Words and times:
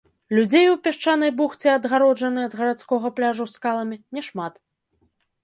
Людзей 0.35 0.69
у 0.69 0.77
пясчанай 0.85 1.31
бухце, 1.41 1.69
адгароджанай 1.73 2.49
ад 2.49 2.57
гарадскога 2.63 3.13
пляжу 3.19 3.49
скаламі, 3.55 3.95
няшмат. 4.19 4.53